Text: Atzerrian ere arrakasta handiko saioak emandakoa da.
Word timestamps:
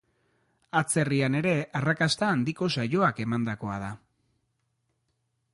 Atzerrian 0.79 1.37
ere 1.41 1.51
arrakasta 1.81 2.31
handiko 2.37 2.71
saioak 2.79 3.23
emandakoa 3.27 3.79
da. 3.85 3.95